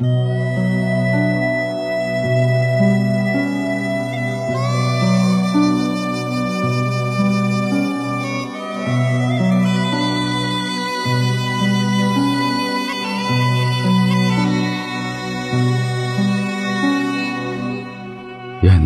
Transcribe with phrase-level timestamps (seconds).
[0.00, 0.06] 燕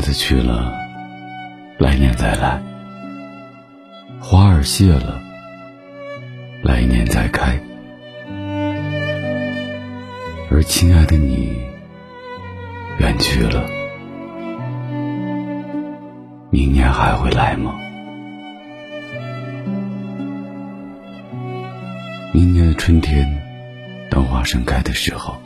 [0.00, 0.72] 子去了，
[1.78, 2.58] 来年再来；
[4.18, 5.20] 花儿谢了，
[6.62, 7.60] 来年再开。
[10.54, 11.56] 而亲爱的你，
[12.98, 13.66] 远去了，
[16.50, 17.74] 明年还会来吗？
[22.34, 23.26] 明年的春天，
[24.10, 25.40] 当花盛开的时候，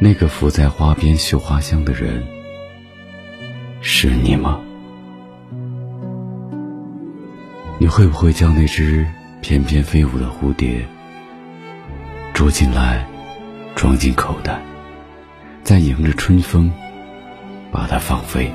[0.00, 2.26] 那个伏在花边嗅花香的人，
[3.82, 4.60] 是你吗？
[7.78, 9.06] 你会不会将那只
[9.40, 10.84] 翩翩飞舞的蝴蝶
[12.34, 13.06] 捉进来？
[13.74, 14.60] 装进口袋，
[15.64, 16.72] 再迎着春风
[17.70, 18.50] 把它放飞。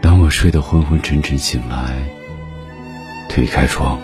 [0.00, 1.96] 当我睡得昏昏沉沉醒来，
[3.28, 3.98] 推开窗，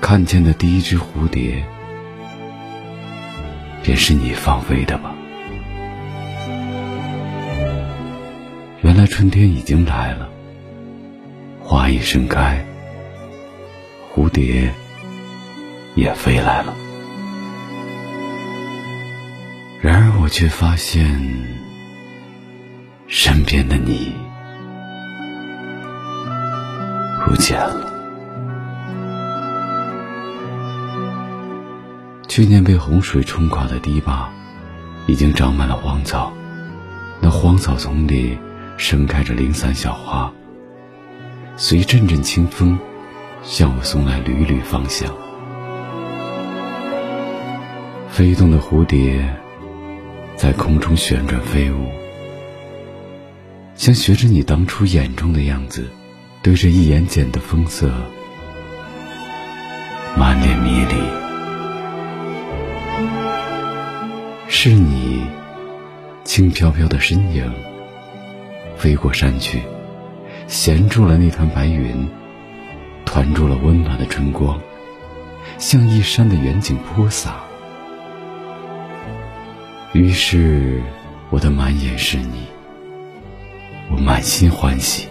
[0.00, 1.64] 看见的第一只蝴蝶，
[3.82, 5.14] 便是你放飞的吧？
[8.82, 10.28] 原来春天已经来了，
[11.60, 12.64] 花已盛开，
[14.14, 14.72] 蝴蝶。
[15.98, 16.72] 也飞来了，
[19.82, 21.04] 然而我却发现，
[23.08, 24.12] 身边的你
[27.24, 27.92] 不见了。
[32.28, 34.30] 去年被洪水冲垮的堤坝，
[35.08, 36.32] 已经长满了荒草，
[37.20, 38.38] 那荒草丛里
[38.76, 40.32] 盛开着零散小花，
[41.56, 42.78] 随阵阵清风，
[43.42, 45.12] 向我送来缕缕芳香。
[48.18, 49.32] 飞动的蝴蝶
[50.34, 51.86] 在空中旋转飞舞，
[53.76, 55.88] 像学着你当初眼中的样子，
[56.42, 57.92] 对着一眼笕的风色，
[60.16, 60.96] 满脸迷离。
[64.48, 65.24] 是你
[66.24, 67.48] 轻飘飘的身影，
[68.76, 69.62] 飞过山去，
[70.48, 72.08] 衔住了那团白云，
[73.04, 74.60] 团住了温暖的春光，
[75.58, 77.44] 向一山的远景泼洒。
[79.94, 80.82] 于是，
[81.30, 82.46] 我的满眼是你，
[83.90, 85.08] 我满心欢喜。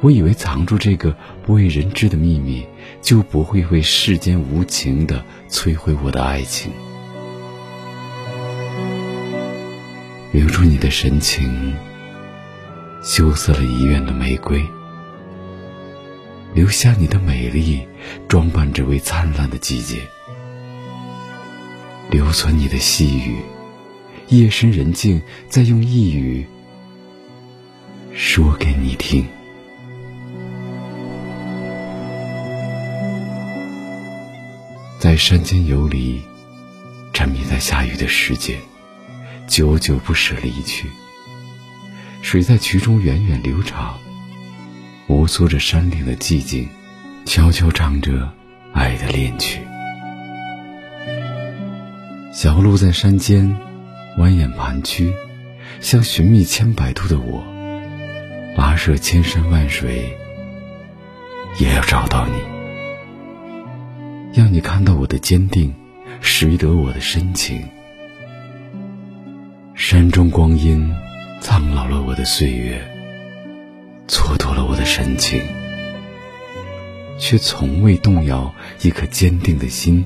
[0.00, 2.66] 我以为藏住这个不为人知的秘密，
[3.00, 6.72] 就不会为世间无情的摧毁我的爱情。
[10.32, 11.72] 留住你的神情，
[13.04, 14.60] 羞涩了遗愿的玫瑰；
[16.52, 17.86] 留下你的美丽，
[18.26, 19.98] 装扮这位灿烂的季节；
[22.12, 23.38] 留存你的细语。
[24.28, 26.46] 夜深人静，再用一语
[28.12, 29.26] 说给你听。
[34.98, 36.20] 在山间游离，
[37.14, 38.58] 沉迷在下雨的世界，
[39.46, 40.88] 久久不舍离去。
[42.20, 43.98] 水在渠中源远流长，
[45.06, 46.68] 摩挲着山岭的寂静，
[47.24, 48.30] 悄悄唱着
[48.74, 49.60] 爱的恋曲。
[52.32, 53.54] 小路在山间。
[54.18, 55.12] 蜿蜒盘曲，
[55.80, 57.42] 像寻觅千百度的我，
[58.54, 60.14] 跋涉千山万水，
[61.58, 62.34] 也要找到你，
[64.38, 65.74] 要你看到我的坚定，
[66.20, 67.66] 识得我的深情。
[69.74, 70.94] 山中光阴，
[71.40, 72.86] 苍老了我的岁月，
[74.06, 75.40] 蹉跎了我的神情，
[77.18, 80.04] 却从未动摇一颗坚定的心，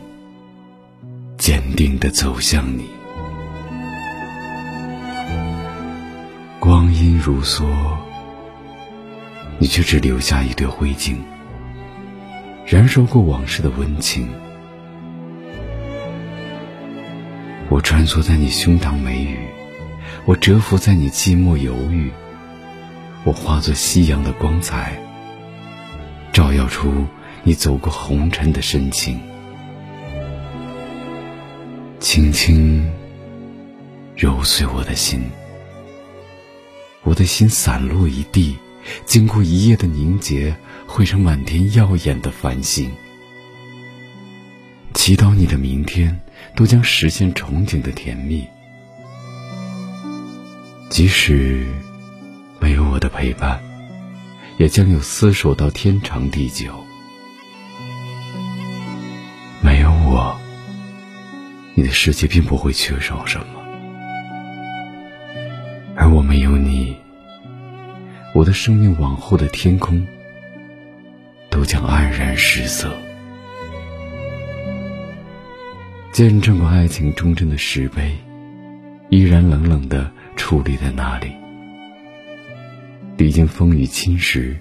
[1.47, 2.89] 坚定的走向你。
[6.59, 7.65] 光阴如梭，
[9.61, 11.15] 你却只留下一堆灰烬，
[12.67, 14.29] 燃烧过往事的温情。
[17.69, 19.39] 我穿梭在你胸膛眉宇，
[20.25, 22.11] 我蛰伏在你寂寞犹豫，
[23.23, 25.01] 我化作夕阳的光彩，
[26.33, 27.07] 照耀出
[27.45, 29.21] 你走过红尘的深情，
[32.09, 32.89] 轻轻
[34.15, 35.21] 揉碎我的心。
[37.03, 38.57] 我的心散落一地，
[39.05, 40.55] 经过一夜的凝结，
[40.87, 42.89] 汇成满天耀眼的繁星。
[44.95, 46.17] 祈祷你的明天
[46.55, 48.47] 都将实现憧憬的甜蜜，
[50.89, 51.67] 即使
[52.61, 53.61] 没有我的陪伴，
[54.59, 56.73] 也将有厮守到天长地久。
[61.87, 63.47] 的世界并不会缺少什么，
[65.95, 66.97] 而我没有你，
[68.35, 70.07] 我的生命往后的天空
[71.51, 72.93] 都将黯然失色。
[76.13, 78.17] 见证过爱情忠贞的石碑，
[79.11, 81.31] 依然冷冷的矗立在那里。
[83.17, 84.57] 历经风雨侵蚀，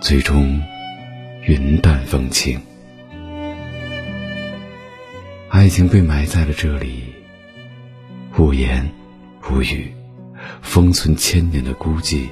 [0.00, 0.62] 最终
[1.42, 2.60] 云淡风轻。
[5.66, 7.02] 爱情被埋在了这里，
[8.38, 8.88] 无言
[9.50, 9.92] 无语，
[10.62, 12.28] 封存千年的孤寂，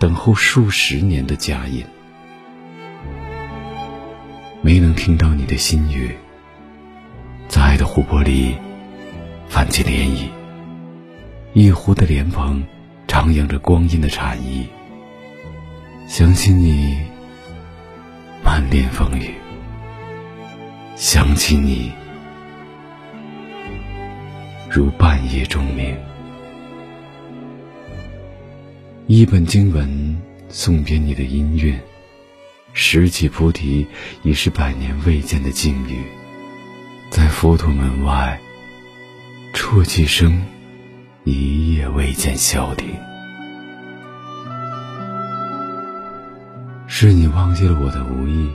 [0.00, 1.84] 等候数十年的佳音。
[4.62, 6.10] 没能听到你的心语，
[7.46, 8.56] 在爱的湖泊里
[9.48, 10.28] 泛起涟漪，
[11.52, 12.60] 一湖的莲蓬。
[13.06, 14.66] 徜徉着光阴的禅意，
[16.08, 16.98] 想起你，
[18.44, 19.30] 满脸风雨；
[20.96, 21.92] 想起你，
[24.76, 25.96] 如半夜钟鸣。
[29.06, 30.20] 一本经文
[30.50, 31.80] 送别你的音乐，
[32.74, 33.86] 拾起菩提
[34.22, 36.02] 已是百年未见的境遇，
[37.08, 38.38] 在佛陀门外，
[39.54, 40.44] 啜泣声。
[41.24, 42.86] 一夜未见消停，
[46.86, 48.50] 是你忘记了我的无意，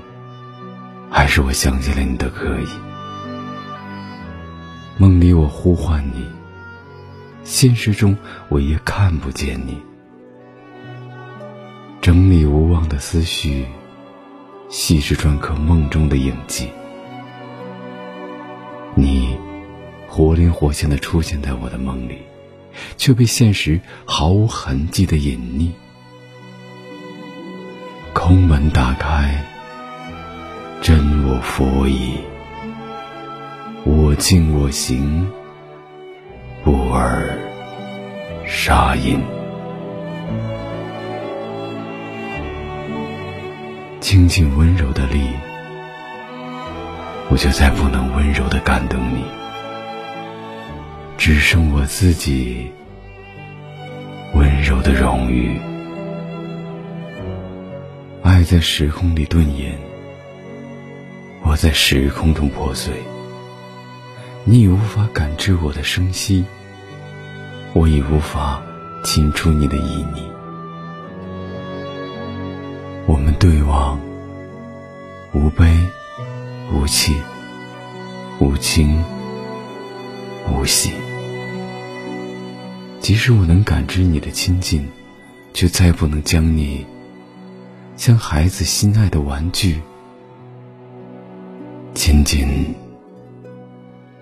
[1.09, 2.90] 还是我想起了你的可以？
[5.01, 6.27] 梦里我呼唤你，
[7.43, 8.15] 现实中
[8.49, 9.81] 我也看不见你。
[11.99, 13.65] 整理无望的思绪，
[14.69, 16.69] 细致篆刻梦中的影迹。
[18.93, 19.35] 你
[20.07, 22.19] 活灵活现的出现在我的梦里。
[22.95, 25.71] 却被现实毫无痕迹的隐匿。
[28.13, 29.43] 空门打开，
[30.79, 32.17] 真我佛矣。
[34.11, 35.25] 我静我行，
[36.65, 37.33] 不尔
[38.45, 39.21] 杀音。
[44.01, 45.29] 轻轻温柔的力，
[47.29, 49.23] 我就再不能温柔的感动你。
[51.17, 52.69] 只剩我自己
[54.33, 55.57] 温柔的荣誉。
[58.23, 59.79] 爱在时空里顿延，
[61.43, 62.91] 我在时空中破碎。
[64.43, 66.43] 你已无法感知我的声息，
[67.73, 68.59] 我已无法
[69.03, 70.23] 清出你的旖旎。
[73.05, 73.99] 我们对望，
[75.33, 75.79] 无悲
[76.73, 77.15] 无气，
[78.39, 79.03] 无惊
[80.51, 80.91] 无喜。
[82.99, 84.87] 即使我能感知你的亲近，
[85.53, 86.83] 却再不能将你
[87.95, 89.79] 像孩子心爱的玩具
[91.93, 92.73] 紧紧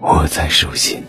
[0.02, 1.04] 握在手心。